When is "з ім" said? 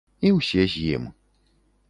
0.77-1.05